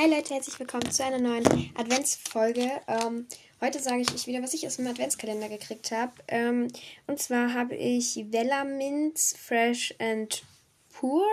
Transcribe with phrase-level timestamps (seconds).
[0.00, 1.44] Hi Leute, herzlich willkommen zu einer neuen
[1.74, 2.70] Adventsfolge.
[2.88, 3.26] Ähm,
[3.60, 6.12] heute sage ich euch wieder, was ich aus dem Adventskalender gekriegt habe.
[6.26, 6.68] Ähm,
[7.06, 10.42] und zwar habe ich Vella Mints Fresh and
[10.88, 11.28] Pure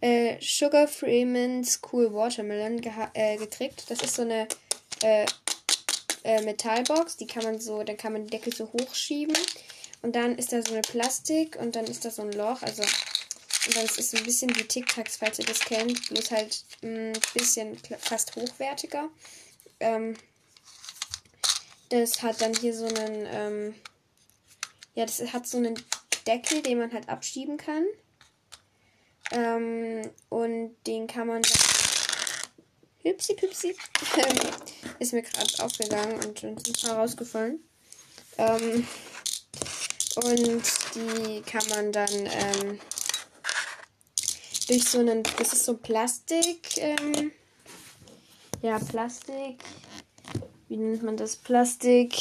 [0.00, 2.80] äh, Sugar Free Mints Cool Watermelon
[3.14, 3.82] äh, gekriegt.
[3.88, 4.46] Das ist so eine
[5.02, 5.26] äh,
[6.22, 9.36] äh, Metallbox, die kann man so, dann kann man die Deckel so hochschieben.
[10.02, 12.84] Und dann ist da so eine Plastik und dann ist da so ein Loch, also
[13.66, 16.64] und dann ist so ein bisschen wie Tic Tacs, falls ihr das kennt, bloß halt
[16.82, 19.08] ein bisschen fast hochwertiger.
[19.80, 20.16] Ähm,
[21.88, 23.74] das hat dann hier so einen, ähm,
[24.94, 25.80] ja, das hat so einen
[26.26, 27.84] Deckel, den man halt abschieben kann.
[29.32, 31.42] Ähm, und den kann man.
[33.02, 33.76] Hüpsi, püpsi.
[34.98, 37.60] ist mir gerade aufgegangen und ein paar rausgefallen.
[38.38, 38.86] Ähm,
[40.16, 40.62] und
[40.94, 42.80] die kann man dann ähm,
[44.68, 47.32] durch so einen, das ist so Plastik, ähm,
[48.62, 49.62] ja, Plastik,
[50.68, 51.36] wie nennt man das?
[51.36, 52.14] Plastik,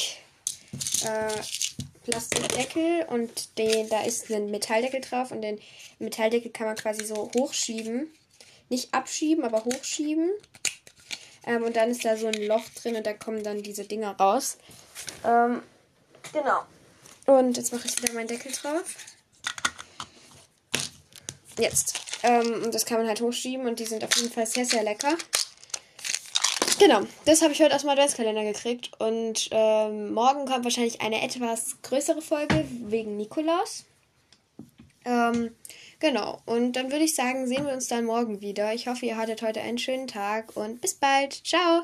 [1.04, 1.32] äh,
[2.04, 5.60] Plastikdeckel und den, da ist ein Metalldeckel drauf und den
[6.00, 8.12] Metalldeckel kann man quasi so hochschieben.
[8.70, 10.32] Nicht abschieben, aber hochschieben.
[11.46, 14.16] Ähm, und dann ist da so ein Loch drin und da kommen dann diese Dinger
[14.18, 14.58] raus.
[15.24, 15.62] Ähm,
[16.34, 16.64] genau.
[17.26, 18.96] Und jetzt mache ich wieder meinen Deckel drauf.
[21.58, 22.05] Jetzt.
[22.26, 25.16] Ähm, das kann man halt hochschieben und die sind auf jeden Fall sehr, sehr lecker.
[26.80, 28.90] Genau, das habe ich heute aus dem Adventskalender gekriegt.
[29.00, 33.86] Und ähm, morgen kommt wahrscheinlich eine etwas größere Folge wegen Nikolaus.
[35.06, 35.52] Ähm,
[36.00, 38.74] genau, und dann würde ich sagen, sehen wir uns dann morgen wieder.
[38.74, 41.46] Ich hoffe, ihr hattet heute einen schönen Tag und bis bald.
[41.46, 41.84] Ciao!